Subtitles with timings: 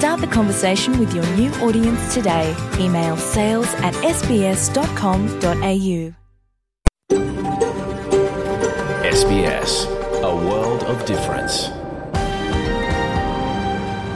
[0.00, 2.56] Start the conversation with your new audience today.
[2.78, 4.80] Email sales at sbs.com.au.
[9.04, 11.68] SBS, a world of difference.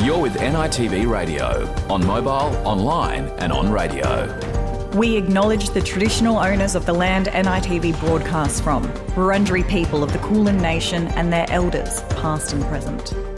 [0.03, 4.41] You're with NITV Radio, on mobile, online, and on radio.
[4.95, 8.85] We acknowledge the traditional owners of the land NITV broadcasts from,
[9.17, 13.34] Wurundjeri people of the Kulin Nation and their elders, past and present.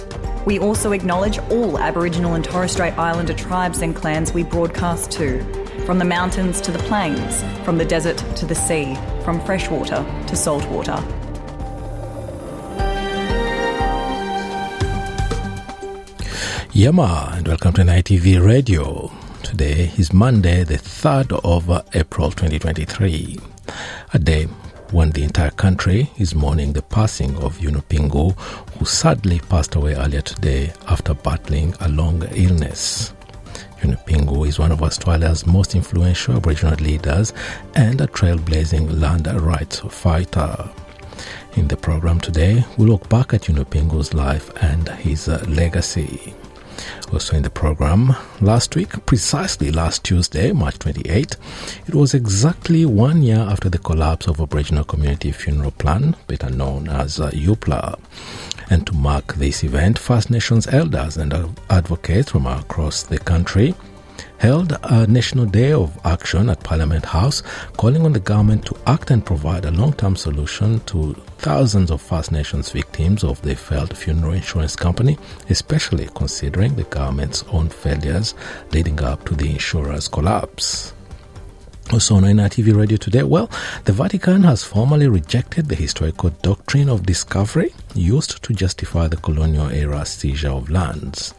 [0.46, 5.42] We also acknowledge all Aboriginal and Torres Strait Islander tribes and clans we broadcast to,
[5.84, 10.36] from the mountains to the plains, from the desert to the sea, from freshwater to
[10.36, 11.02] saltwater.
[16.70, 19.10] Yama, and welcome to NITV Radio.
[19.42, 23.40] Today is Monday, the 3rd of April 2023,
[24.14, 24.46] a day
[24.92, 28.38] when the entire country is mourning the passing of Yunupingu,
[28.78, 33.12] who sadly passed away earlier today after battling a long illness.
[33.80, 37.32] Yunupingu is one of Australia's most influential Aboriginal leaders
[37.74, 40.68] and a trailblazing land rights fighter.
[41.54, 46.34] In the program today, we look back at Yunupingu's life and his legacy.
[47.12, 51.36] Also in the program, last week, precisely last Tuesday, March 28,
[51.86, 56.88] it was exactly one year after the collapse of Aboriginal Community Funeral Plan, better known
[56.88, 57.98] as uh, Youpla.
[58.70, 63.74] And to mark this event, First Nations elders and uh, advocates from across the country
[64.38, 67.42] held a National Day of Action at Parliament House,
[67.76, 72.00] calling on the government to act and provide a long term solution to thousands of
[72.00, 75.18] First Nations victims of the failed funeral insurance company,
[75.50, 78.34] especially considering the government's own failures
[78.72, 80.92] leading up to the insurer's collapse.
[81.92, 83.48] Also on NITV Radio today, well,
[83.84, 89.68] the Vatican has formally rejected the historical doctrine of discovery used to justify the colonial
[89.70, 91.32] era seizure of lands.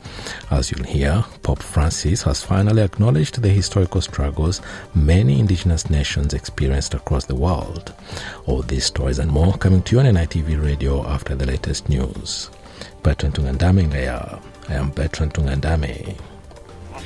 [0.49, 4.61] As you'll hear, Pope Francis has finally acknowledged the historical struggles
[4.95, 7.93] many indigenous nations experienced across the world.
[8.45, 12.49] All these stories and more coming to you on NITV Radio after the latest news.
[13.03, 13.93] Bertrand Tungandame.
[14.69, 16.17] I am Bertrand Tungandame.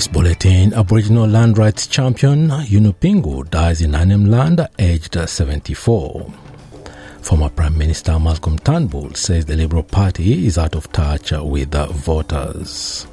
[0.00, 6.32] This bulletin, Aboriginal land rights champion Yunupingu dies in Arnhem Land aged 74.
[7.20, 13.06] Former Prime Minister Malcolm Turnbull says the Liberal Party is out of touch with voters.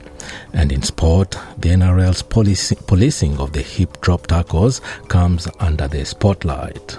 [0.53, 6.97] And in sport, the NRL's policing of the hip drop tackles comes under the spotlight.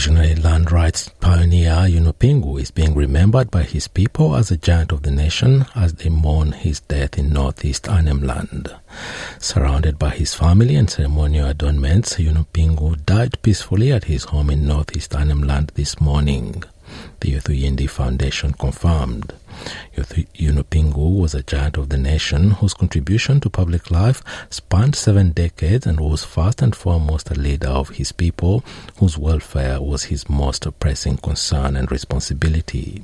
[0.00, 5.02] Visionary land rights pioneer Yunupingu is being remembered by his people as a giant of
[5.02, 8.74] the nation as they mourn his death in northeast Arnhem Land.
[9.38, 15.14] Surrounded by his family and ceremonial adornments, Yunupingu died peacefully at his home in northeast
[15.14, 16.64] Arnhem Land this morning.
[17.20, 19.34] The Yothu Yindi Foundation confirmed.
[20.34, 25.86] Yunupingu was a giant of the nation whose contribution to public life spanned seven decades
[25.86, 28.64] and was first and foremost a leader of his people
[28.98, 33.02] whose welfare was his most pressing concern and responsibility.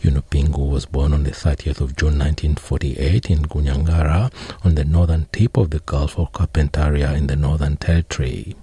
[0.00, 4.32] Yunupingu was born on the 30th of June 1948 in Gunyangara
[4.64, 8.54] on the northern tip of the Gulf of Carpentaria in the Northern Territory.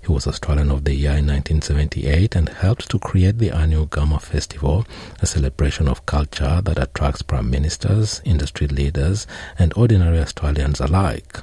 [0.00, 4.20] He was Australian of the Year in 1978 and helped to create the annual Garma
[4.20, 4.86] Festival,
[5.20, 9.26] a celebration of culture that attracts prime ministers, industry leaders,
[9.58, 11.40] and ordinary Australians alike.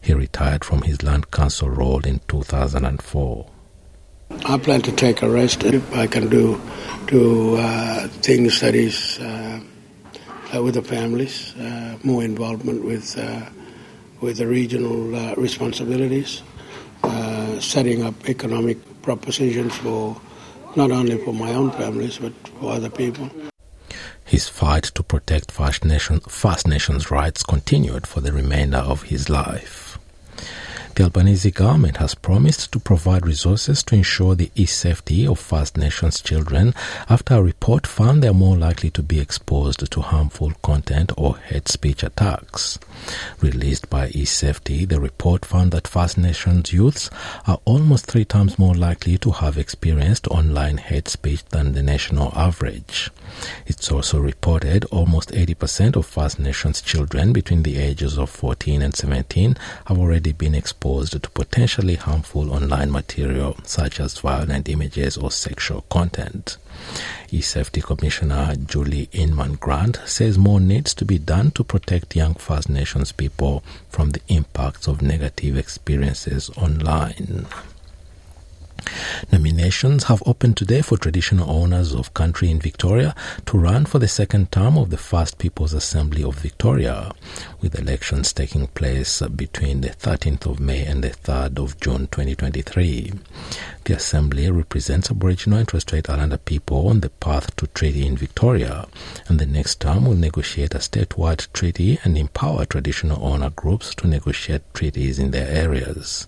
[0.00, 3.50] He retired from his land council role in 2004.
[4.44, 6.60] I plan to take a rest if I can do
[7.06, 9.60] do uh, things that is uh,
[10.54, 13.46] uh, with the families, uh, more involvement with uh,
[14.20, 16.42] with the regional uh, responsibilities,
[17.60, 20.20] setting up economic propositions for
[20.74, 23.30] not only for my own families but for other people.
[24.24, 29.28] His fight to protect First, Nation, First Nations rights continued for the remainder of his
[29.28, 29.85] life.
[30.96, 36.22] The Albanese government has promised to provide resources to ensure the e-safety of First Nations
[36.22, 36.72] children
[37.10, 41.36] after a report found they are more likely to be exposed to harmful content or
[41.36, 42.78] hate speech attacks.
[43.42, 47.10] Released by eSafety, the report found that First Nations youths
[47.46, 52.32] are almost three times more likely to have experienced online hate speech than the national
[52.34, 53.10] average.
[53.66, 58.96] It's also reported almost 80% of First Nations children between the ages of 14 and
[58.96, 65.32] 17 have already been exposed to potentially harmful online material such as violent images or
[65.32, 66.58] sexual content.
[67.30, 72.68] E-Safety Commissioner Julie Inman Grant says more needs to be done to protect young First
[72.68, 77.46] Nations people from the impacts of negative experiences online.
[79.32, 83.14] Nominations have opened today for traditional owners of country in Victoria
[83.46, 87.12] to run for the second term of the First People's Assembly of Victoria,
[87.60, 93.12] with elections taking place between the 13th of May and the 3rd of June 2023.
[93.84, 98.16] The Assembly represents Aboriginal and Torres Strait Islander people on the path to treaty in
[98.16, 98.86] Victoria,
[99.28, 104.06] and the next term will negotiate a statewide treaty and empower traditional owner groups to
[104.06, 106.26] negotiate treaties in their areas.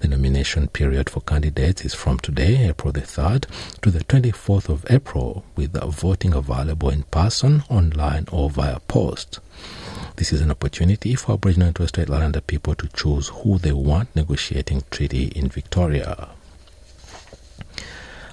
[0.00, 3.46] The nomination period for candidates is from today, April the 3rd,
[3.82, 9.40] to the 24th of April, with voting available in person, online, or via post.
[10.16, 13.72] This is an opportunity for Aboriginal and Torres Strait Islander people to choose who they
[13.72, 16.28] want negotiating treaty in Victoria.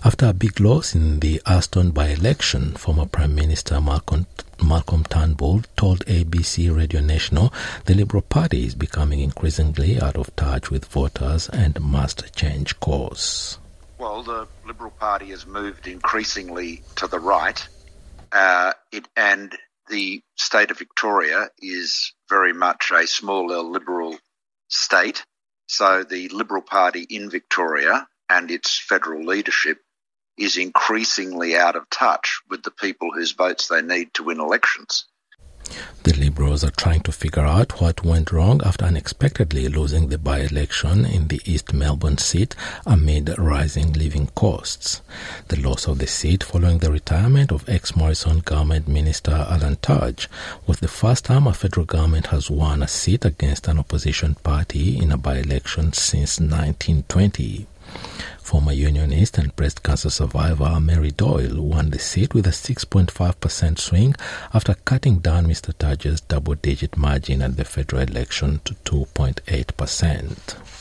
[0.02, 4.28] After a big loss in the Aston by election, former Prime Minister Malcolm,
[4.64, 7.52] Malcolm Turnbull told ABC Radio National
[7.84, 13.58] the Liberal Party is becoming increasingly out of touch with voters and must change course.
[13.98, 17.68] Well, the Liberal Party has moved increasingly to the right,
[18.32, 19.54] uh, it, and
[19.90, 24.18] the state of Victoria is very much a small L liberal
[24.70, 25.26] state.
[25.68, 29.80] So the Liberal Party in Victoria and its federal leadership
[30.40, 35.06] is increasingly out of touch with the people whose votes they need to win elections.
[36.04, 40.40] The Liberals are trying to figure out what went wrong after unexpectedly losing the by
[40.40, 42.56] election in the East Melbourne seat
[42.88, 45.02] amid rising living costs.
[45.50, 50.28] The loss of the seat following the retirement of ex Morrison government minister Alan Tudge
[50.66, 54.98] was the first time a federal government has won a seat against an opposition party
[54.98, 57.68] in a by election since 1920.
[58.50, 64.16] Former unionist and breast cancer survivor Mary Doyle won the seat with a 6.5% swing
[64.56, 65.72] after cutting down Mr.
[65.78, 70.79] Tudge's double digit margin at the federal election to 2.8%.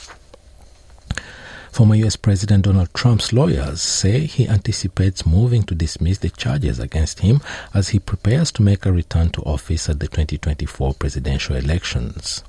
[1.79, 7.21] Former US President Donald Trump's lawyers say he anticipates moving to dismiss the charges against
[7.21, 7.39] him
[7.73, 12.43] as he prepares to make a return to office at the 2024 presidential elections.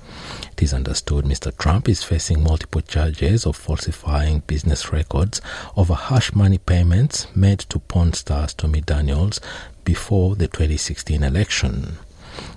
[0.51, 1.57] It is understood Mr.
[1.57, 5.41] Trump is facing multiple charges of falsifying business records
[5.77, 9.41] over hush money payments made to porn star Stormy Daniels
[9.85, 11.99] before the 2016 election.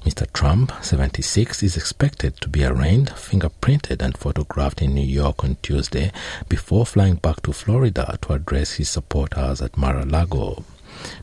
[0.05, 0.31] Mr.
[0.33, 6.11] Trump, 76, is expected to be arraigned, fingerprinted, and photographed in New York on Tuesday
[6.49, 10.65] before flying back to Florida to address his supporters at Mar a Lago.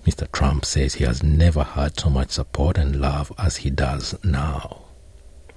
[0.06, 0.30] Mr.
[0.32, 4.82] Trump says he has never had so much support and love as he does now.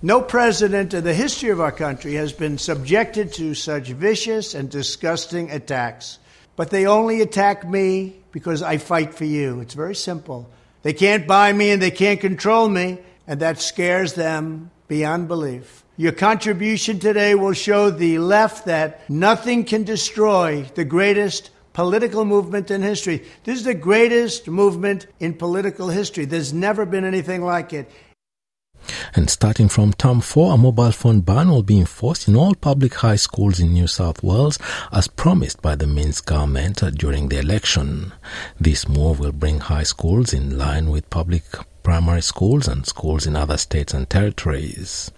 [0.01, 4.69] No president in the history of our country has been subjected to such vicious and
[4.69, 6.19] disgusting attacks.
[6.55, 9.61] But they only attack me because I fight for you.
[9.61, 10.51] It's very simple.
[10.83, 15.83] They can't buy me and they can't control me, and that scares them beyond belief.
[15.95, 22.69] Your contribution today will show the left that nothing can destroy the greatest political movement
[22.69, 23.23] in history.
[23.43, 26.25] This is the greatest movement in political history.
[26.25, 27.89] There's never been anything like it.
[29.15, 32.95] And starting from term 4, a mobile phone ban will be enforced in all public
[32.95, 34.59] high schools in New South Wales
[34.91, 38.13] as promised by the Minns government during the election.
[38.59, 41.43] This move will bring high schools in line with public
[41.83, 45.11] primary schools and schools in other states and territories.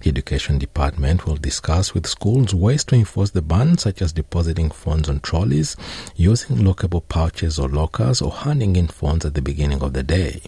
[0.00, 4.70] The Education Department will discuss with schools ways to enforce the ban, such as depositing
[4.70, 5.76] phones on trolleys,
[6.16, 10.40] using lockable pouches or lockers, or handing in phones at the beginning of the day.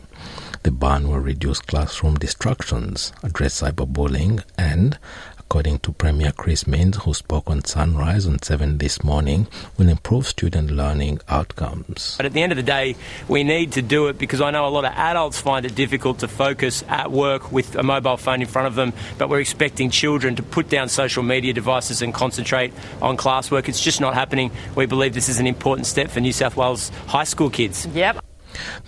[0.68, 4.98] The ban will reduce classroom distractions, address cyberbullying, and,
[5.38, 9.46] according to Premier Chris Minns, who spoke on Sunrise on 7 this morning,
[9.78, 12.16] will improve student learning outcomes.
[12.18, 12.96] But at the end of the day,
[13.28, 16.18] we need to do it because I know a lot of adults find it difficult
[16.18, 19.88] to focus at work with a mobile phone in front of them, but we're expecting
[19.88, 23.70] children to put down social media devices and concentrate on classwork.
[23.70, 24.50] It's just not happening.
[24.74, 27.86] We believe this is an important step for New South Wales high school kids.
[27.86, 28.22] Yep.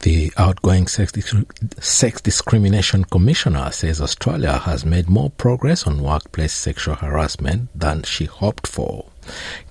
[0.02, 1.12] The outgoing sex,
[1.78, 8.24] sex, discrimination commissioner says Australia has made more progress on workplace sexual harassment than she
[8.24, 9.06] hoped for.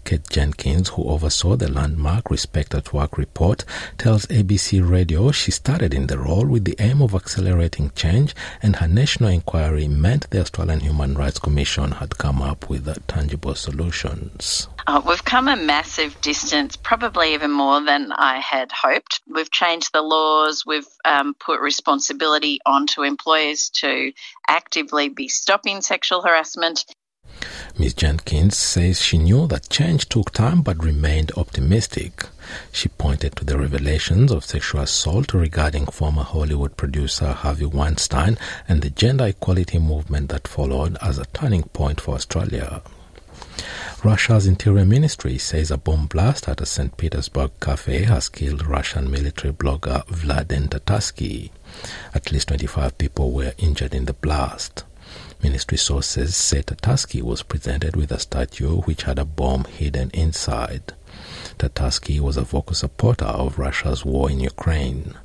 [0.05, 3.65] Kate Jenkins, who oversaw the landmark Respect at Work report,
[3.97, 8.77] tells ABC Radio she started in the role with the aim of accelerating change, and
[8.77, 14.67] her national inquiry meant the Australian Human Rights Commission had come up with tangible solutions.
[14.87, 19.21] Uh, we've come a massive distance, probably even more than I had hoped.
[19.27, 24.11] We've changed the laws, we've um, put responsibility onto employers to
[24.47, 26.85] actively be stopping sexual harassment.
[27.77, 27.93] Ms.
[27.93, 32.25] Jenkins says she knew that change took time but remained optimistic.
[32.71, 38.81] She pointed to the revelations of sexual assault regarding former Hollywood producer Harvey Weinstein and
[38.81, 42.81] the gender equality movement that followed as a turning point for Australia.
[44.03, 46.95] Russia's interior ministry says a bomb blast at a St.
[46.95, 51.51] Petersburg cafe has killed Russian military blogger Vladlen Tatarsky.
[52.13, 54.85] At least 25 people were injured in the blast.
[55.41, 60.93] Ministry sources say Tatarsky was presented with a statue which had a bomb hidden inside.
[61.57, 65.15] Tatarsky was a vocal supporter of Russia's war in Ukraine.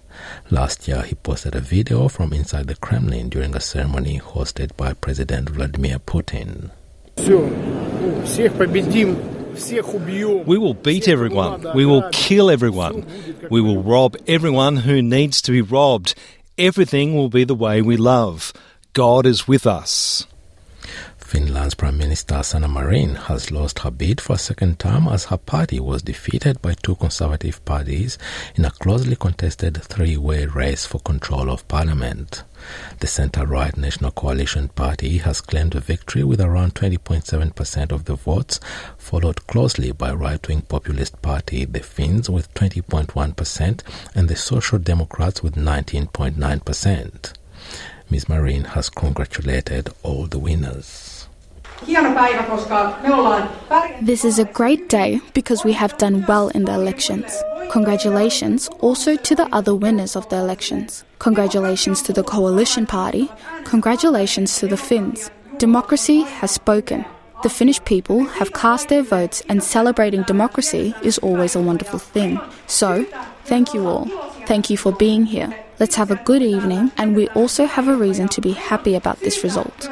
[0.51, 4.93] Last year, he posted a video from inside the Kremlin during a ceremony hosted by
[4.93, 6.71] President Vladimir Putin.
[10.47, 11.75] We will beat everyone.
[11.75, 13.07] We will kill everyone.
[13.51, 16.15] We will rob everyone who needs to be robbed.
[16.57, 18.53] Everything will be the way we love.
[18.95, 20.25] God is with us.
[21.19, 25.37] Finland's Prime Minister Sanna Marin has lost her bid for a second term as her
[25.37, 28.19] party was defeated by two Conservative parties
[28.55, 32.45] in a closely contested three way race for control of Parliament.
[33.01, 38.15] The centre right National Coalition Party has claimed a victory with around 20.7% of the
[38.15, 38.61] votes,
[38.97, 43.83] followed closely by right wing populist party The Finns with 20.1%
[44.15, 47.33] and the Social Democrats with 19.9%.
[48.11, 48.29] Ms.
[48.29, 51.29] Marin has congratulated all the winners.
[54.03, 57.43] This is a great day because we have done well in the elections.
[57.71, 61.05] Congratulations also to the other winners of the elections.
[61.19, 63.29] Congratulations to the Coalition Party.
[63.65, 65.31] Congratulations to the Finns.
[65.59, 67.05] Democracy has spoken.
[67.43, 72.41] The Finnish people have cast their votes, and celebrating democracy is always a wonderful thing.
[72.67, 73.05] So,
[73.45, 74.07] thank you all.
[74.47, 75.55] Thank you for being here.
[75.81, 79.21] Let's have a good evening, and we also have a reason to be happy about
[79.21, 79.89] this result.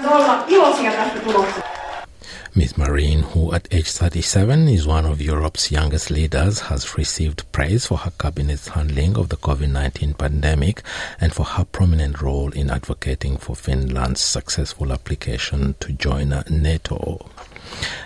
[2.55, 2.77] Ms.
[2.77, 7.97] Marin, who at age 37 is one of Europe's youngest leaders, has received praise for
[7.97, 10.83] her cabinet's handling of the COVID 19 pandemic
[11.19, 17.25] and for her prominent role in advocating for Finland's successful application to join NATO.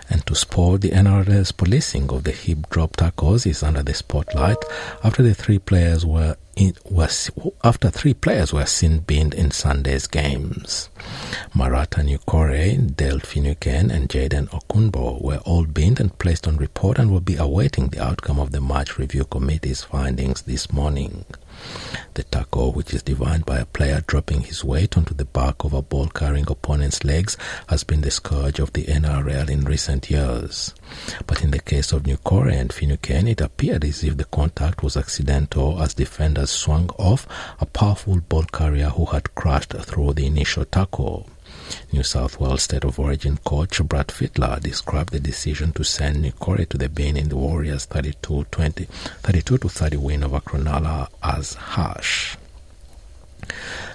[0.09, 4.59] And to sport, the NRL's policing of the hip drop tackles is under the spotlight
[5.03, 7.31] after the three players were in, was
[7.63, 10.89] after three players were seen binned in Sunday's games.
[11.55, 17.11] Marata Niukore, Dale Finucane, and Jayden Okunbor were all binned and placed on report and
[17.11, 21.25] will be awaiting the outcome of the match review committee's findings this morning.
[22.15, 25.73] The tackle, which is defined by a player dropping his weight onto the back of
[25.73, 27.37] a ball carrying opponent's legs,
[27.69, 30.75] has been the scourge of the NRL in recent years.
[31.27, 34.97] But in the case of Niukore and Finucane, it appeared as if the contact was
[34.97, 37.27] accidental as defenders swung off
[37.59, 40.96] a powerful ball carrier who had crashed through the initial tackle.
[41.93, 46.67] New South Wales State of Origin coach Brad Fittler described the decision to send Niukore
[46.69, 52.37] to the bin in the Warriors 32-20, 32 to 30 win over Cronulla as harsh.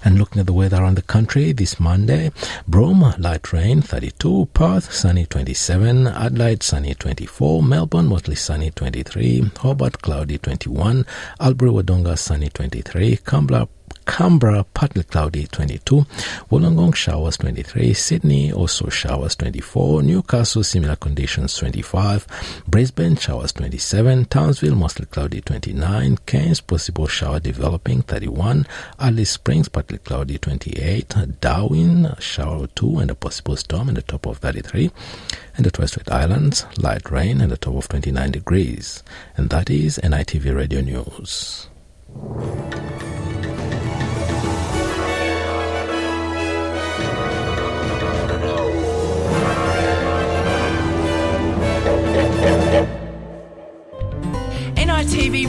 [0.04, 2.32] And looking at the weather around the country this Monday,
[2.68, 10.02] Broome, light rain 32, Perth, sunny 27, Adelaide, sunny 24, Melbourne, mostly sunny 23, Hobart,
[10.02, 11.06] cloudy 21,
[11.40, 13.68] Albury, Wodonga, sunny 23, Canberra,
[14.06, 16.06] Canberra, partly cloudy 22,
[16.50, 24.76] Wollongong showers 23, Sydney also showers 24, Newcastle similar conditions 25, Brisbane showers 27, Townsville
[24.76, 28.68] mostly cloudy 29, Cairns possible shower developing 31,
[29.00, 34.26] Alice Springs partly cloudy 28, Darwin shower 2 and a possible storm in the top
[34.26, 34.92] of 33,
[35.56, 39.04] and the Torres Strait Islands light rain and the top of 29 degrees.
[39.38, 41.68] And that is NITV Radio News.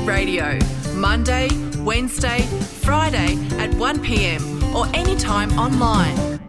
[0.04, 0.59] Radio,
[0.94, 2.40] Monday, Wednesday,
[2.82, 6.40] Friday at 1pm or anytime online.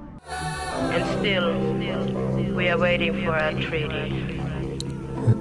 [0.92, 1.54] And still,
[2.56, 4.38] we are waiting for our treaty.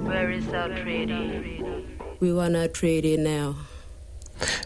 [0.05, 1.65] Where is our treaty?
[2.19, 3.55] We want our treaty now.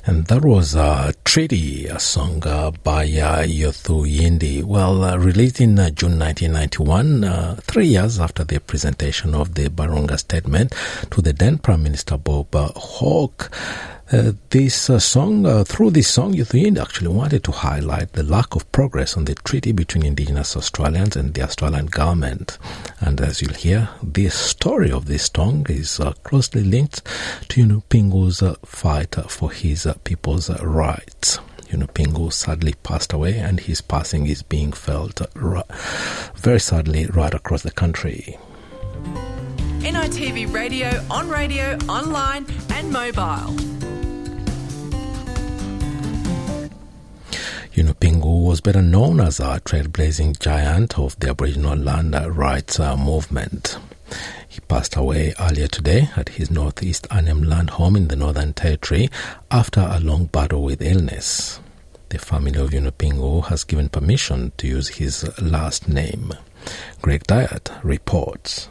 [0.06, 4.64] And that was a treaty, a song uh, by uh, Yothu Yindi.
[4.64, 9.70] Well, uh, released in uh, June 1991, uh, three years after the presentation of the
[9.70, 10.74] Barunga Statement
[11.12, 13.52] to the then Prime Minister Bob uh, Hawke.
[14.10, 18.24] Uh, this uh, song, uh, through this song, Yothu Yindi actually wanted to highlight the
[18.24, 22.58] lack of progress on the treaty between Indigenous Australians and the Australian government.
[23.02, 27.04] And as you'll hear, the story of this song is uh, closely linked
[27.50, 31.40] to Yunupingu's uh, fight for his people's rights.
[31.70, 35.20] Yunupingu sadly passed away, and his passing is being felt
[36.36, 38.38] very sadly right across the country.
[39.82, 43.67] NITV Radio, on radio, online, and mobile.
[48.48, 53.78] Was better known as a trailblazing giant of the Aboriginal land rights uh, movement.
[54.48, 59.10] He passed away earlier today at his northeast Arnhem Land home in the Northern Territory
[59.52, 61.60] after a long battle with illness.
[62.08, 66.32] The family of Yunupingu has given permission to use his last name.
[67.02, 68.70] Greg Dyett reports.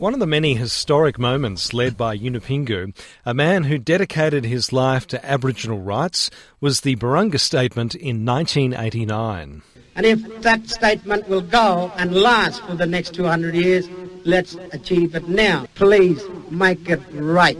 [0.00, 5.06] One of the many historic moments led by Yunupingu, a man who dedicated his life
[5.08, 9.60] to Aboriginal rights, was the Barunga Statement in 1989.
[9.94, 13.90] And if that statement will go and last for the next 200 years,
[14.24, 15.66] let's achieve it now.
[15.74, 17.58] Please make it right.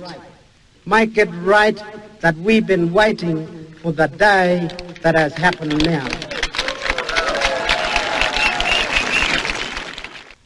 [0.87, 1.79] Make it right
[2.21, 4.67] that we've been waiting for the day
[5.03, 6.09] that has happened now.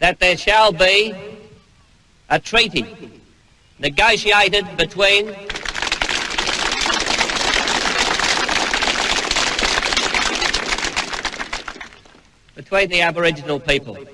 [0.01, 1.34] That there shall be
[2.31, 2.87] a treaty
[3.79, 5.27] negotiated between
[12.55, 14.07] between the Aboriginal people and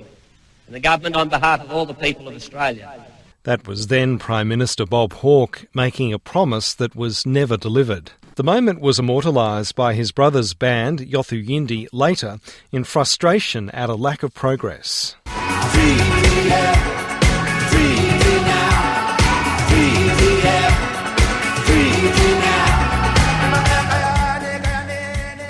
[0.74, 3.06] the government on behalf of all the people of Australia.
[3.44, 8.12] That was then Prime Minister Bob Hawke making a promise that was never delivered.
[8.36, 12.38] The moment was immortalised by his brother's band, Yothu Yindi, later
[12.70, 15.16] in frustration at a lack of progress.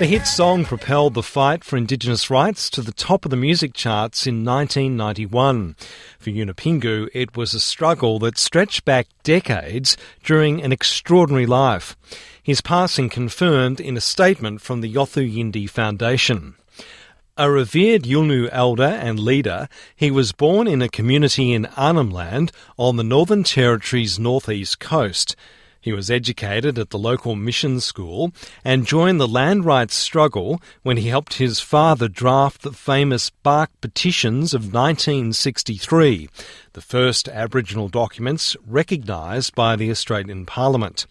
[0.01, 3.75] The hit song propelled the fight for Indigenous rights to the top of the music
[3.75, 5.75] charts in 1991.
[6.17, 11.95] For Yunupingu, it was a struggle that stretched back decades during an extraordinary life.
[12.41, 16.55] His passing confirmed in a statement from the Yothu Yindi Foundation.
[17.37, 22.51] A revered Yolngu elder and leader, he was born in a community in Arnhem Land
[22.75, 25.35] on the Northern Territory's northeast coast.
[25.81, 28.31] He was educated at the local mission school
[28.63, 33.71] and joined the land rights struggle when he helped his father draft the famous Bark
[33.81, 36.29] Petitions of 1963,
[36.73, 41.07] the first Aboriginal documents recognised by the Australian Parliament.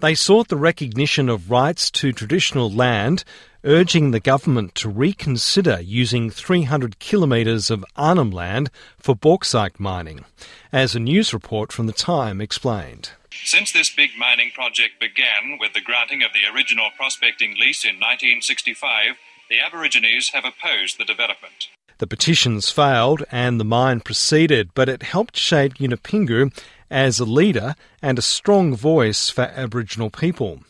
[0.00, 3.22] They sought the recognition of rights to traditional land,
[3.66, 10.24] urging the government to reconsider using 300 kilometres of Arnhem land for bauxite mining,
[10.72, 13.10] as a news report from the Time explained.
[13.44, 17.96] Since this big mining project began with the granting of the original prospecting lease in
[17.96, 19.16] 1965,
[19.50, 21.68] the Aborigines have opposed the development.
[21.98, 26.52] The petitions failed and the mine proceeded, but it helped shape Yunupingu
[26.90, 30.60] as a leader and a strong voice for Aboriginal people.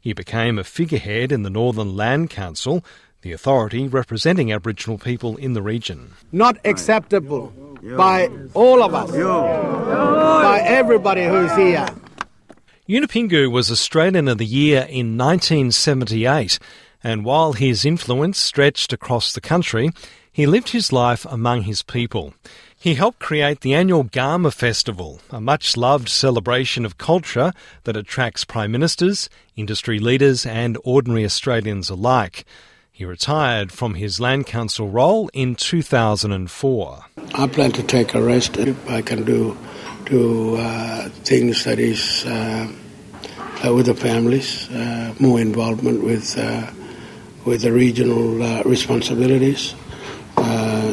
[0.00, 2.84] He became a figurehead in the Northern Land Council,
[3.22, 6.12] the authority representing Aboriginal people in the region.
[6.32, 7.52] Not acceptable
[7.96, 11.86] by all of us, by everybody who's here.
[12.88, 16.58] Yunupingu was Australian of the Year in 1978,
[17.04, 19.90] and while his influence stretched across the country,
[20.32, 22.34] he lived his life among his people.
[22.80, 28.44] He helped create the annual Garma Festival, a much loved celebration of culture that attracts
[28.44, 32.44] prime ministers, industry leaders, and ordinary Australians alike.
[32.92, 37.04] He retired from his Land Council role in 2004.
[37.34, 39.58] I plan to take a rest if I can do
[40.06, 42.72] to uh, things that is uh,
[43.64, 46.70] uh, with the families, uh, more involvement with uh,
[47.44, 49.74] with the regional uh, responsibilities,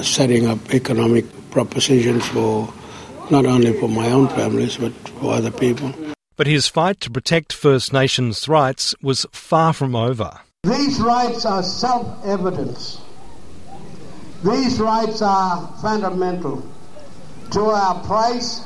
[0.02, 2.72] setting up economic propositions for
[3.32, 5.94] not only for my own families but for other people.
[6.36, 10.42] But his fight to protect First Nations rights was far from over.
[10.66, 13.00] These rights are self evident.
[14.44, 16.62] These rights are fundamental
[17.52, 18.62] to our place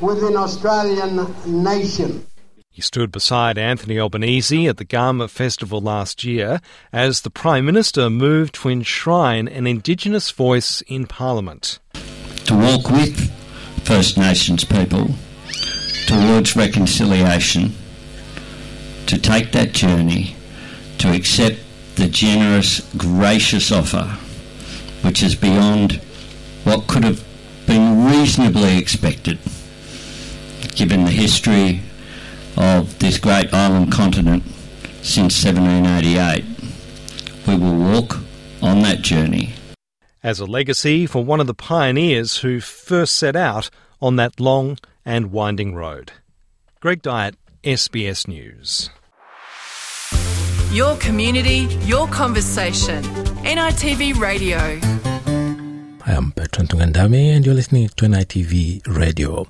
[0.00, 2.26] within Australian nation.
[2.68, 6.60] He stood beside Anthony Albanese at the Garma Festival last year
[6.92, 11.78] as the Prime Minister moved to enshrine an Indigenous voice in Parliament.
[12.46, 13.30] To walk with
[13.84, 15.08] First Nations people
[16.06, 17.72] towards reconciliation,
[19.06, 20.36] to take that journey,
[20.98, 21.56] to accept
[21.96, 24.18] the generous, gracious offer,
[25.02, 26.00] which is beyond
[26.64, 27.24] what could have
[27.66, 29.38] been reasonably expected,
[30.74, 31.80] given the history
[32.56, 34.42] of this great island continent
[35.02, 36.44] since 1788.
[37.46, 38.18] We will walk
[38.62, 39.54] on that journey.
[40.24, 43.68] As a legacy for one of the pioneers who first set out
[44.00, 46.12] on that long and winding road.
[46.80, 48.88] Greg Dyett, SBS News.
[50.72, 53.04] Your community, your conversation.
[53.44, 54.56] NITV Radio.
[56.06, 59.46] I am Bertrand Tungandame, and you're listening to NITV Radio,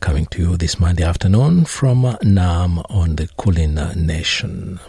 [0.00, 4.80] coming to you this Monday afternoon from Naarm on the Kulin Nation.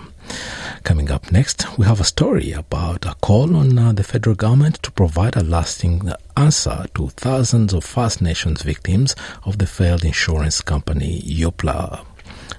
[0.85, 4.75] Coming up next, we have a story about a call on uh, the federal government
[4.83, 10.61] to provide a lasting answer to thousands of First Nations victims of the failed insurance
[10.61, 12.05] company Youpla.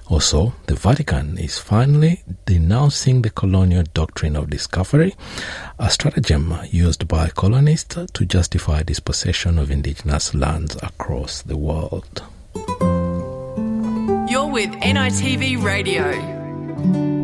[0.09, 5.15] Also, the Vatican is finally denouncing the colonial doctrine of discovery,
[5.79, 12.23] a stratagem used by colonists to justify dispossession of indigenous lands across the world.
[14.29, 17.16] You're with NITV Radio.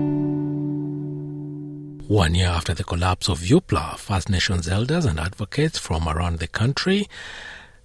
[2.14, 6.46] One year after the collapse of Youpla, First Nations elders and advocates from around the
[6.48, 7.10] country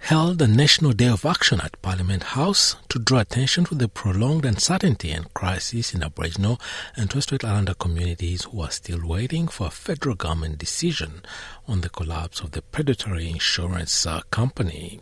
[0.01, 4.45] held a National Day of Action at Parliament House to draw attention to the prolonged
[4.45, 6.61] uncertainty and crisis in Aboriginal
[6.95, 11.23] and Torres Strait Islander communities who are still waiting for a federal government decision
[11.67, 15.01] on the collapse of the predatory insurance uh, company.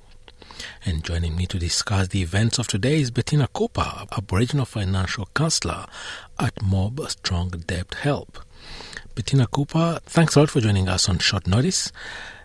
[0.85, 5.87] And joining me to discuss the events of today is Bettina Cooper, Aboriginal Financial Counselor
[6.39, 8.46] at Mob Strong Debt Help.
[9.17, 11.91] Bettina Cooper, thanks a lot for joining us on short notice.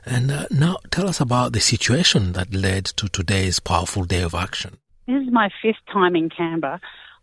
[0.06, 4.34] And uh, now tell us about the situation that led to today's powerful day of
[4.34, 4.78] action.
[5.06, 6.80] This is my fifth time in Canberra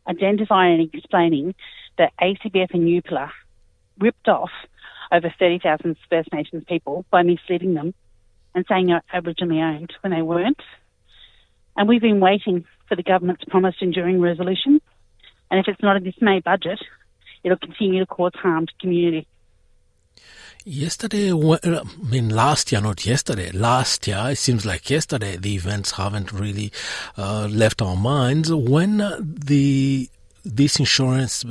[0.07, 1.55] identifying and explaining
[1.97, 3.31] that ACBF and Youpla
[3.99, 4.51] ripped off
[5.11, 7.95] over 30,000 First Nations people by misleading them
[8.55, 10.61] and saying they're Aboriginally owned when they weren't.
[11.75, 14.83] And we've been waiting for the government's promised enduring resolution.
[15.51, 16.81] And if it's not in this May budget,
[17.43, 19.27] it'll continue to cause harm to community.
[20.65, 25.93] Yesterday, I mean last year, not yesterday, last year, it seems like yesterday, the events
[25.93, 26.73] haven't really
[27.17, 28.53] uh, left our minds.
[28.53, 30.11] When the
[30.45, 31.45] this insurance,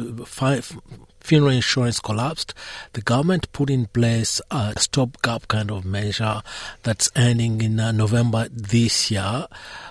[1.19, 2.53] funeral insurance collapsed,
[2.93, 6.41] the government put in place a stopgap kind of measure
[6.83, 9.21] that's ending in uh, November this year.
[9.21, 9.47] Uh,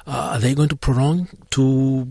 [0.07, 2.07] are they going to prolong to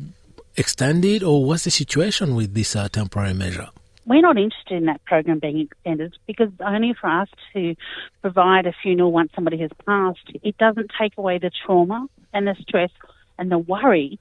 [0.57, 3.69] extend it, or what's the situation with this uh, temporary measure?
[4.05, 7.75] We're not interested in that program being extended because only for us to
[8.21, 12.55] provide a funeral once somebody has passed, it doesn't take away the trauma and the
[12.61, 12.91] stress
[13.37, 14.19] and the worry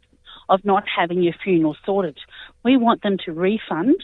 [0.49, 2.19] of not having your funeral sorted.
[2.63, 3.97] We want them to refund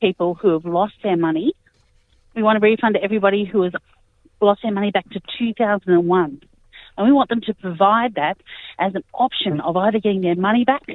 [0.00, 1.52] people who have lost their money.
[2.34, 3.72] We want to refund everybody who has
[4.40, 6.40] lost their money back to 2001.
[6.98, 8.38] And we want them to provide that
[8.78, 10.86] as an option of either getting their money back,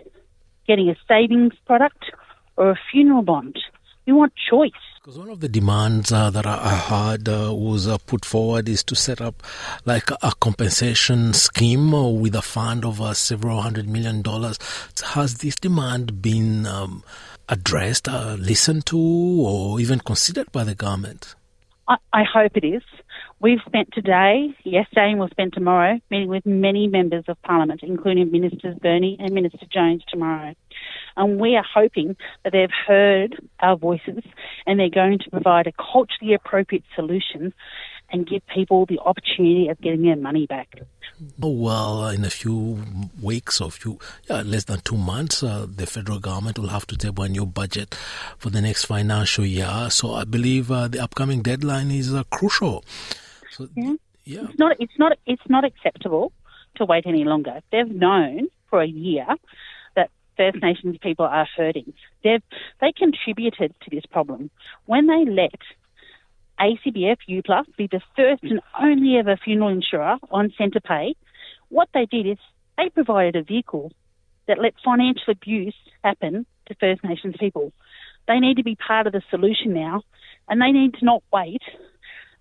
[0.67, 2.11] getting a savings product,
[2.57, 3.57] or a funeral bond.
[4.05, 4.71] We want choice.
[4.95, 8.83] Because one of the demands uh, that I heard uh, was uh, put forward is
[8.83, 9.41] to set up
[9.85, 14.59] like a compensation scheme with a fund of uh, several hundred million dollars.
[15.13, 17.03] Has this demand been um,
[17.49, 21.35] addressed, uh, listened to, or even considered by the government?
[21.87, 22.83] I, I hope it is.
[23.39, 28.31] We've spent today, yesterday, and we'll spend tomorrow meeting with many members of Parliament, including
[28.31, 30.53] Ministers Burney and Minister Jones tomorrow.
[31.17, 34.23] And we are hoping that they've heard our voices
[34.65, 37.53] and they're going to provide a culturally appropriate solution
[38.11, 40.67] and give people the opportunity of getting their money back.
[41.41, 42.83] Oh, well, in a few
[43.21, 46.97] weeks or few yeah, less than two months, uh, the federal government will have to
[46.97, 47.95] table a new budget
[48.37, 49.87] for the next financial year.
[49.89, 52.83] So I believe uh, the upcoming deadline is uh, crucial.
[53.51, 53.93] So, yeah.
[54.25, 54.75] yeah, it's not.
[54.79, 55.17] It's not.
[55.25, 56.31] It's not acceptable
[56.75, 57.59] to wait any longer.
[57.71, 59.27] They've known for a year
[60.41, 61.93] First Nations people are hurting.
[62.23, 62.41] They've,
[62.79, 64.49] they contributed to this problem.
[64.87, 65.53] When they let
[66.59, 71.13] ACBF Youpla be the first and only ever funeral insurer on Centrepay,
[71.69, 72.37] what they did is
[72.75, 73.91] they provided a vehicle
[74.47, 77.71] that let financial abuse happen to First Nations people.
[78.27, 80.01] They need to be part of the solution now,
[80.49, 81.61] and they need to not wait.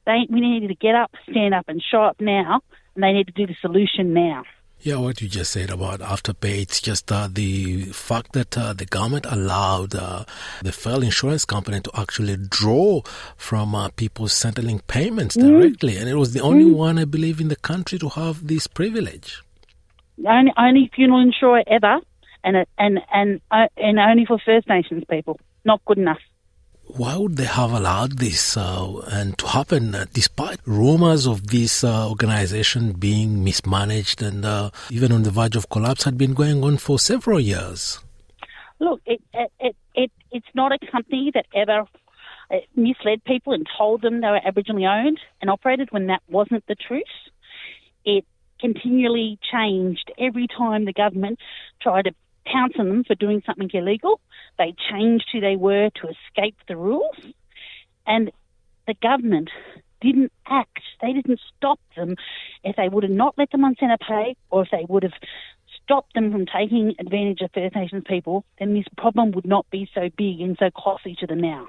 [0.07, 2.63] They, we need to get up, stand up, and show up now,
[2.95, 4.45] and they need to do the solution now.
[4.83, 8.87] Yeah, what you just said about Afterpay, it's just uh, the fact that uh, the
[8.87, 10.25] government allowed uh,
[10.63, 13.03] the failed insurance company to actually draw
[13.37, 15.43] from uh, people settling payments Mm.
[15.43, 15.99] directly.
[15.99, 16.77] And it was the only Mm.
[16.77, 19.43] one, I believe, in the country to have this privilege.
[20.27, 21.99] Only, only funeral insurer ever,
[22.43, 25.39] and and and uh, and only for First Nations people.
[25.65, 26.21] Not good enough.
[26.97, 31.85] Why would they have allowed this uh, and to happen uh, despite rumors of this
[31.85, 36.65] uh, organization being mismanaged and uh, even on the verge of collapse had been going
[36.65, 38.01] on for several years?
[38.79, 41.85] Look, it it it, it it's not a company that ever
[42.51, 46.67] uh, misled people and told them they were Aboriginally owned and operated when that wasn't
[46.67, 47.05] the truth.
[48.05, 48.25] It
[48.61, 51.39] continually changed every time the government
[51.81, 52.13] tried to
[52.55, 54.21] on them for doing something illegal.
[54.59, 57.17] They changed who they were to escape the rules,
[58.07, 58.31] and
[58.87, 59.51] the government
[60.01, 60.81] didn't act.
[61.01, 62.17] They didn't stop them.
[62.65, 65.13] If they would have not let them on Centrepay, or if they would have
[65.83, 69.89] stopped them from taking advantage of First Nations people, then this problem would not be
[69.95, 71.69] so big and so costly to them now.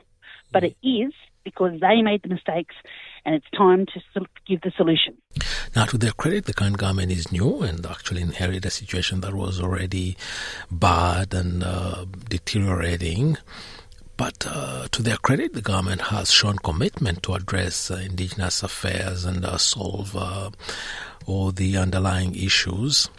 [0.52, 0.70] But hmm.
[0.70, 2.76] it is because they made the mistakes,
[3.26, 5.18] and it's time to give the solution.
[5.76, 9.34] Now, to their credit, the current government is new and actually inherited a situation that
[9.34, 10.18] was already
[10.70, 13.38] bad and uh, deteriorating.
[14.18, 19.26] But uh, to their credit, the government has shown commitment to address uh, Indigenous affairs
[19.26, 20.52] and uh, solve uh,
[21.26, 23.10] all the underlying issues,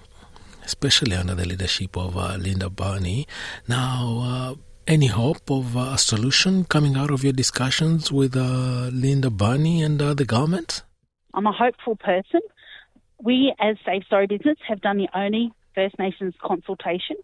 [0.64, 3.26] especially under the leadership of uh, Linda Burney.
[3.66, 4.56] Now,
[4.86, 10.00] any hope of a solution coming out of your discussions with uh, Linda Burney and
[10.00, 10.82] uh, the government?
[11.34, 12.40] I'm a hopeful person.
[13.22, 17.16] We, as Safe Story Business, have done the only First Nations consultation,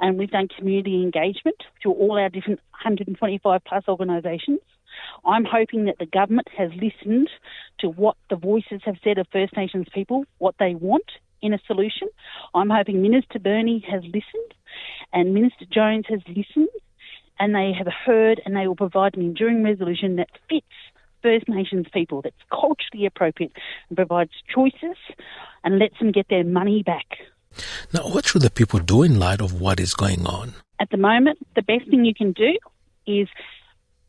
[0.00, 4.60] and we've done community engagement through all our different 125 plus organisations.
[5.24, 7.30] I'm hoping that the government has listened
[7.80, 11.10] to what the voices have said of First Nations people, what they want
[11.42, 12.08] in a solution.
[12.54, 14.54] I'm hoping Minister Burney has listened
[15.12, 16.68] and Minister Jones has listened
[17.38, 20.66] and they have heard and they will provide an enduring resolution that fits
[21.22, 23.52] First Nations people, that's culturally appropriate
[23.88, 24.96] and provides choices
[25.64, 27.06] and lets them get their money back.
[27.92, 30.54] Now, what should the people do in light of what is going on?
[30.78, 32.58] At the moment, the best thing you can do
[33.06, 33.28] is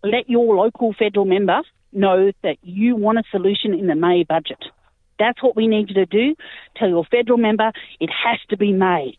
[0.03, 1.61] let your local federal member
[1.93, 4.63] know that you want a solution in the May budget.
[5.17, 6.35] That's what we need you to do.
[6.75, 9.17] Tell your federal member it has to be May.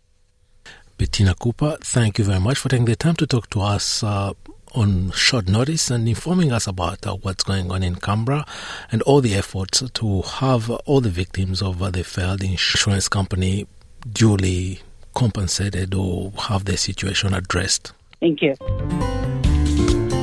[0.99, 4.33] Bettina Cooper, thank you very much for taking the time to talk to us uh,
[4.75, 8.45] on short notice and informing us about uh, what's going on in Canberra
[8.91, 13.69] and all the efforts to have all the victims of uh, the failed insurance company
[14.13, 14.81] duly
[15.15, 17.93] compensated or have their situation addressed.
[18.19, 18.57] Thank you.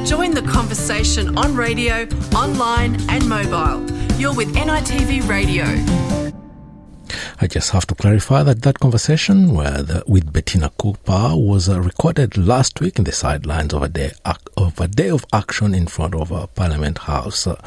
[0.06, 3.90] Join the conversation on radio, online, and mobile.
[4.20, 6.25] You're with NITV Radio.
[7.42, 12.82] I just have to clarify that that conversation with, Bettina Cooper was uh, recorded last
[12.82, 14.12] week in the sidelines of a day
[14.58, 17.48] of a day of action in front of uh, Parliament House.
[17.48, 17.62] Uh,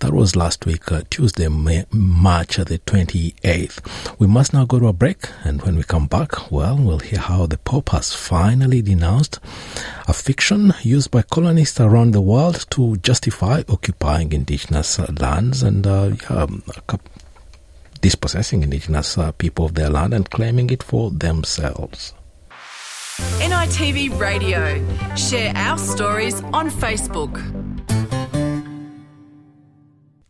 [0.00, 4.18] that was last week, Tuesday, May, March the 28th.
[4.18, 7.20] We must now go to a break, and when we come back, well, we'll hear
[7.20, 9.40] how the Pope has finally denounced
[10.08, 16.10] a fiction used by colonists around the world to justify occupying indigenous lands and uh,
[16.30, 16.46] yeah,
[16.76, 17.10] a couple
[18.06, 22.14] dispossessing indigenous uh, people of their land and claiming it for themselves.
[23.50, 24.62] NITV Radio.
[25.16, 27.34] Share our stories on Facebook.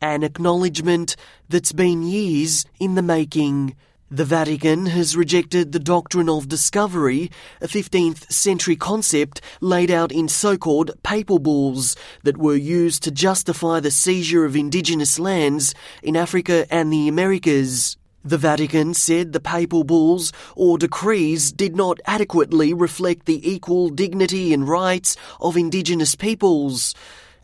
[0.00, 1.16] An acknowledgement
[1.50, 3.76] that's been years in the making.
[4.10, 7.28] The Vatican has rejected the doctrine of discovery,
[7.60, 13.10] a 15th century concept laid out in so called papal bulls that were used to
[13.10, 17.96] justify the seizure of indigenous lands in Africa and the Americas.
[18.24, 24.54] The Vatican said the papal bulls or decrees did not adequately reflect the equal dignity
[24.54, 26.94] and rights of indigenous peoples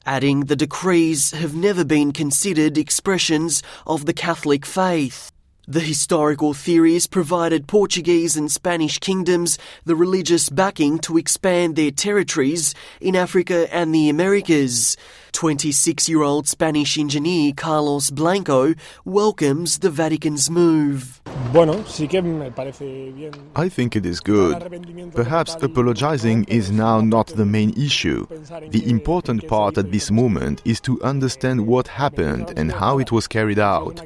[0.05, 5.32] adding the decrees have never been considered expressions of the Catholic faith.
[5.69, 12.75] The historical theories provided Portuguese and Spanish kingdoms the religious backing to expand their territories
[13.01, 14.97] in Africa and the Americas.
[15.31, 21.23] 26 year old Spanish engineer Carlos Blanco welcomes the Vatican's move.
[23.55, 25.13] I think it is good.
[25.15, 28.27] Perhaps apologizing is now not the main issue.
[28.71, 33.27] The important part at this moment is to understand what happened and how it was
[33.29, 34.01] carried out.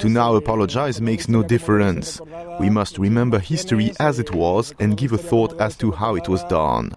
[0.00, 2.20] To now apologize makes no difference.
[2.60, 6.28] We must remember history as it was and give a thought as to how it
[6.28, 6.92] was done.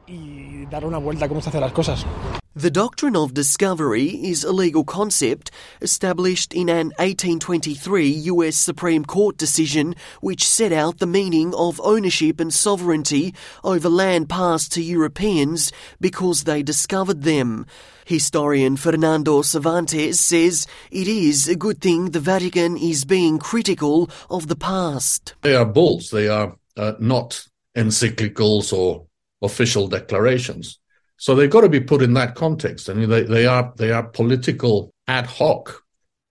[2.55, 9.37] The doctrine of discovery is a legal concept established in an 1823 US Supreme Court
[9.37, 15.71] decision which set out the meaning of ownership and sovereignty over land passed to Europeans
[16.01, 17.67] because they discovered them.
[18.05, 24.47] Historian Fernando Cervantes says it is a good thing the Vatican is being critical of
[24.47, 25.35] the past.
[25.41, 29.05] They are bulls, they are uh, not encyclicals or
[29.43, 30.79] official declarations.
[31.17, 32.89] So they've got to be put in that context.
[32.89, 35.83] I mean, they, they are they are political ad hoc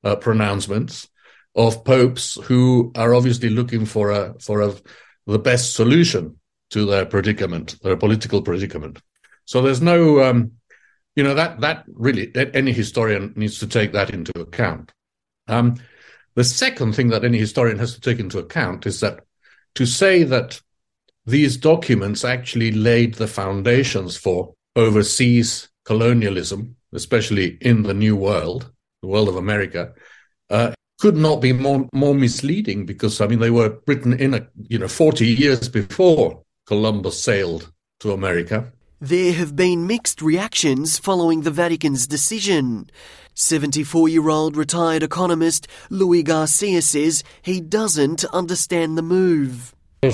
[0.02, 1.08] uh, pronouncements
[1.54, 4.74] of popes who are obviously looking for a for a
[5.26, 6.38] the best solution
[6.70, 9.00] to their predicament, their political predicament.
[9.44, 10.52] So there's no, um,
[11.14, 14.92] you know, that that really any historian needs to take that into account.
[15.48, 15.76] Um,
[16.34, 19.20] the second thing that any historian has to take into account is that
[19.74, 20.60] to say that
[21.24, 28.70] these documents actually laid the foundations for overseas colonialism, especially in the New World,
[29.02, 29.92] the world of America,
[30.50, 34.46] uh, could not be more more misleading because I mean they were written in a
[34.68, 38.72] you know forty years before Columbus sailed to America.
[39.00, 42.88] There have been mixed reactions following the Vatican's decision.
[43.34, 49.74] 74 year old retired economist Louis Garcia says he doesn't understand the move.
[50.02, 50.10] There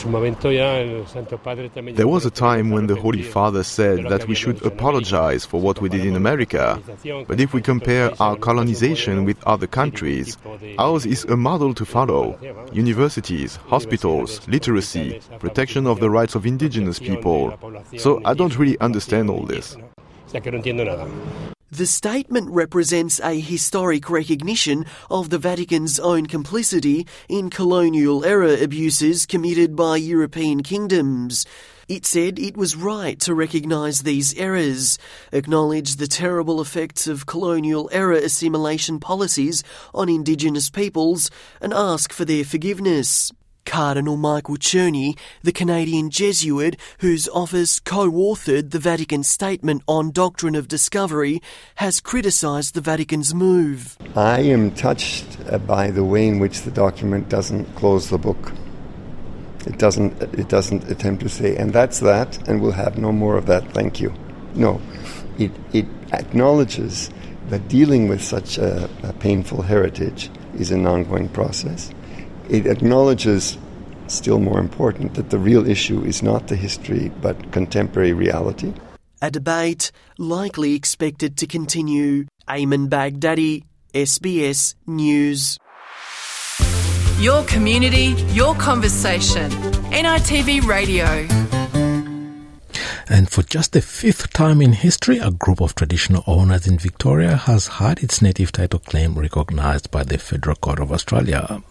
[2.06, 5.88] was a time when the Holy Father said that we should apologize for what we
[5.88, 6.78] did in America.
[7.26, 10.36] But if we compare our colonization with other countries,
[10.76, 12.38] ours is a model to follow.
[12.70, 17.58] Universities, hospitals, literacy, protection of the rights of indigenous people.
[17.96, 19.74] So I don't really understand all this.
[21.70, 29.26] The statement represents a historic recognition of the Vatican's own complicity in colonial era abuses
[29.26, 31.44] committed by European kingdoms.
[31.86, 34.96] It said it was right to recognise these errors,
[35.30, 42.24] acknowledge the terrible effects of colonial era assimilation policies on Indigenous peoples, and ask for
[42.24, 43.30] their forgiveness.
[43.68, 50.54] Cardinal Michael Czerny, the Canadian Jesuit whose office co authored the Vatican Statement on Doctrine
[50.54, 51.42] of Discovery,
[51.74, 53.98] has criticised the Vatican's move.
[54.16, 58.52] I am touched uh, by the way in which the document doesn't close the book.
[59.66, 63.36] It doesn't, it doesn't attempt to say, and that's that, and we'll have no more
[63.36, 64.14] of that, thank you.
[64.54, 64.80] No,
[65.38, 67.10] it, it acknowledges
[67.50, 71.92] that dealing with such a, a painful heritage is an ongoing process
[72.48, 73.58] it acknowledges,
[74.06, 78.72] still more important, that the real issue is not the history but contemporary reality.
[79.20, 82.26] A debate likely expected to continue.
[82.48, 85.58] Ayman Baghdadi, SBS News.
[87.18, 89.50] Your community, your conversation.
[89.90, 91.26] NITV Radio.
[93.10, 97.36] And for just the fifth time in history, a group of traditional owners in Victoria
[97.36, 101.62] has had its native title claim recognised by the Federal Court of Australia.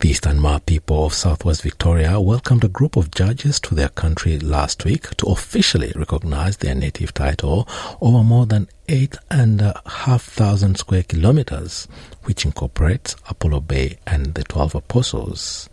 [0.00, 4.38] The Eastern Maar people of southwest Victoria welcomed a group of judges to their country
[4.38, 7.68] last week to officially recognize their native title
[8.00, 11.86] over more than eight and a half thousand square kilometers,
[12.24, 15.68] which incorporates Apollo Bay and the Twelve Apostles.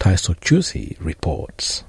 [0.00, 1.84] Taiso Chusi reports.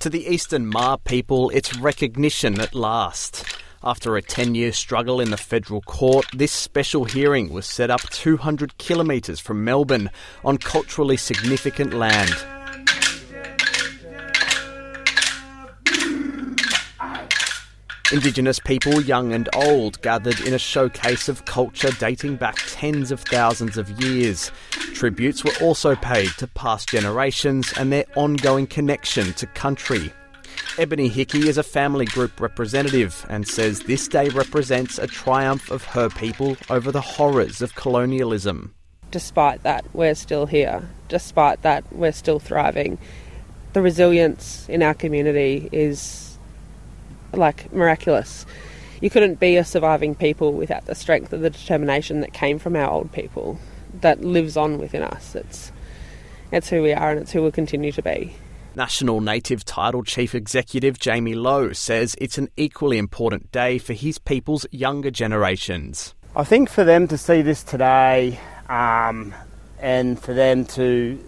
[0.00, 3.57] To the Eastern Maar people, it's recognition at last.
[3.82, 8.00] After a 10 year struggle in the federal court, this special hearing was set up
[8.10, 10.10] 200 kilometres from Melbourne
[10.44, 12.34] on culturally significant land.
[18.10, 23.20] Indigenous people, young and old, gathered in a showcase of culture dating back tens of
[23.20, 24.50] thousands of years.
[24.94, 30.10] Tributes were also paid to past generations and their ongoing connection to country.
[30.76, 35.84] Ebony Hickey is a family group representative and says this day represents a triumph of
[35.84, 38.74] her people over the horrors of colonialism.
[39.10, 40.88] Despite that, we're still here.
[41.08, 42.98] Despite that, we're still thriving.
[43.72, 46.38] The resilience in our community is
[47.32, 48.46] like miraculous.
[49.00, 52.76] You couldn't be a surviving people without the strength of the determination that came from
[52.76, 53.58] our old people,
[54.00, 55.34] that lives on within us.
[55.34, 55.72] It's,
[56.52, 58.34] it's who we are and it's who we'll continue to be.
[58.78, 64.20] National Native Title Chief Executive Jamie Lowe says it's an equally important day for his
[64.20, 66.14] people's younger generations.
[66.36, 69.34] I think for them to see this today um,
[69.80, 71.18] and for them to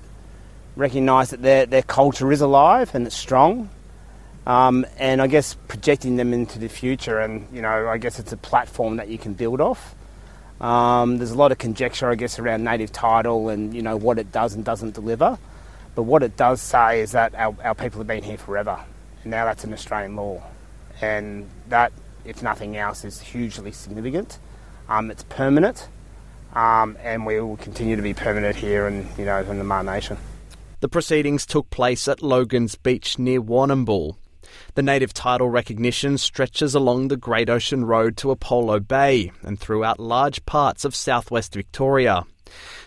[0.77, 3.69] recognise that their, their culture is alive and it's strong,
[4.47, 8.31] um, and I guess projecting them into the future, and you know, I guess it's
[8.31, 9.97] a platform that you can build off.
[10.61, 14.21] Um, there's a lot of conjecture, I guess, around native title and you know what
[14.21, 15.37] it does and doesn't deliver.
[15.95, 18.79] But what it does say is that our, our people have been here forever.
[19.23, 20.43] And now that's an Australian law.
[21.01, 21.93] And that,
[22.25, 24.39] if nothing else, is hugely significant.
[24.89, 25.89] Um, it's permanent,
[26.55, 29.85] um, and we will continue to be permanent here in, you know, in the Maar
[29.85, 30.17] Nation.
[30.81, 34.17] The proceedings took place at Logan's Beach near Warrnambool.
[34.75, 40.01] The native title recognition stretches along the Great Ocean Road to Apollo Bay and throughout
[40.01, 42.25] large parts of southwest Victoria.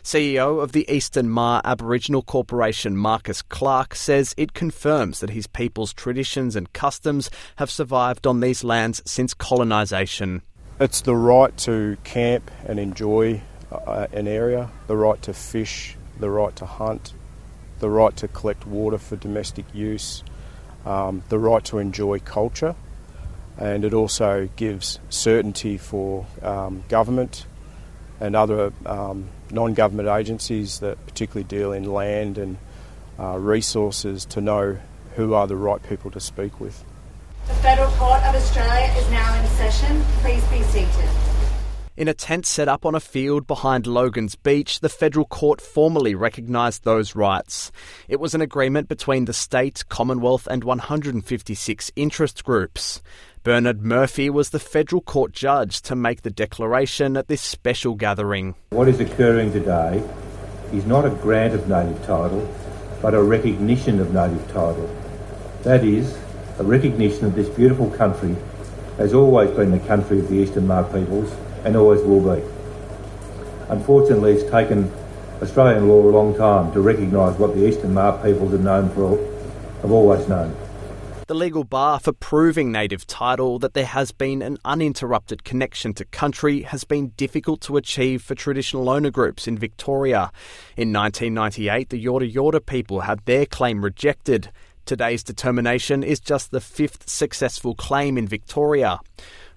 [0.03, 5.93] CEO of the Eastern Maar Aboriginal Corporation, Marcus Clark, says it confirms that his people's
[5.93, 10.41] traditions and customs have survived on these lands since colonisation.
[10.77, 13.41] It's the right to camp and enjoy
[13.71, 17.13] uh, an area, the right to fish, the right to hunt,
[17.79, 20.21] the right to collect water for domestic use,
[20.85, 22.75] um, the right to enjoy culture,
[23.57, 27.45] and it also gives certainty for um, government
[28.19, 32.57] and other um, non government agencies that particularly deal in land and
[33.19, 34.77] uh, resources to know
[35.15, 36.83] who are the right people to speak with.
[37.47, 40.01] The Federal Court of Australia is now in session.
[40.21, 41.09] Please be seated.
[41.95, 46.15] In a tent set up on a field behind Logan's Beach, the federal court formally
[46.15, 47.71] recognised those rights.
[48.07, 53.03] It was an agreement between the state, Commonwealth, and 156 interest groups.
[53.43, 58.55] Bernard Murphy was the federal court judge to make the declaration at this special gathering.
[58.69, 60.01] What is occurring today
[60.71, 62.49] is not a grant of native title,
[63.01, 64.89] but a recognition of native title.
[65.63, 66.17] That is,
[66.57, 68.37] a recognition that this beautiful country
[68.95, 71.29] has always been the country of the Eastern Maar peoples
[71.65, 72.41] and always will be.
[73.67, 74.89] Unfortunately, it's taken
[75.41, 79.17] Australian law a long time to recognise what the Eastern Maar peoples have known for,
[79.81, 80.55] have always known.
[81.25, 86.03] The legal bar for proving native title that there has been an uninterrupted connection to
[86.03, 90.33] country has been difficult to achieve for traditional owner groups in Victoria.
[90.75, 94.51] In 1998, the Yorta Yorta people had their claim rejected.
[94.85, 98.99] Today's determination is just the fifth successful claim in Victoria.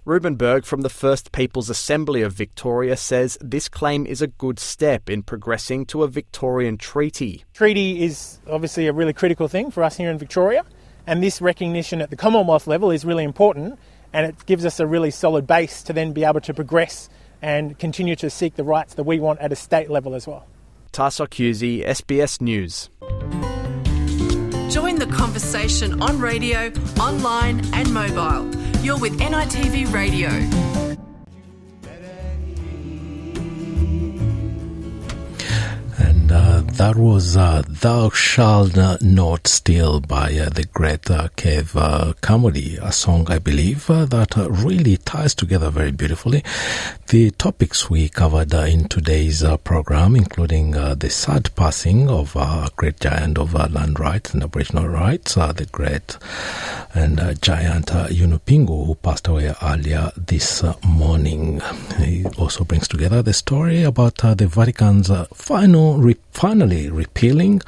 [0.05, 4.61] Reuben Berg from the First Peoples Assembly of Victoria says this claim is a good
[4.61, 7.45] step in progressing to a Victorian treaty.
[7.55, 10.64] Treaty is obviously a really critical thing for us here in Victoria,
[11.07, 13.78] and this recognition at the Commonwealth level is really important,
[14.12, 17.09] and it gives us a really solid base to then be able to progress
[17.42, 20.46] and continue to seek the rights that we want at a state level as well.
[20.92, 22.88] Tarsok Husey, SBS News.
[24.72, 28.54] Join the conversation on radio, online, and mobile.
[28.82, 30.86] You're with NITV Radio.
[36.27, 41.77] And uh, that was uh, Thou Shalt Not Steal by uh, the great uh, Kev
[41.77, 46.43] uh, Carmody, a song, I believe, uh, that uh, really ties together very beautifully
[47.07, 52.99] the topics we covered uh, in today's program, including the sad passing of a great
[52.99, 56.18] giant of land rights and Aboriginal rights, the great
[56.95, 61.61] and giant uh, Yunupingu, who passed away earlier this morning.
[61.99, 65.99] He also brings together the story about the Vatican's final
[66.31, 67.62] finally repealing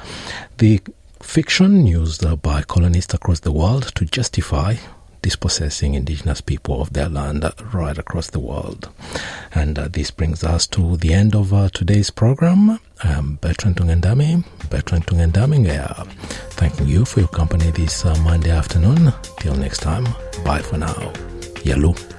[0.57, 0.81] the
[1.21, 4.75] fiction used by colonists across the world to justify
[5.21, 8.89] dispossessing indigenous people of their land right across the world.
[9.53, 12.79] And uh, this brings us to the end of uh, today's program.
[13.03, 15.05] I'm Bertrand Tungendami, Bertrand
[16.51, 19.13] thanking you for your company this uh, Monday afternoon.
[19.39, 20.07] Till next time,
[20.43, 21.13] bye for now.
[21.63, 22.18] Yalu.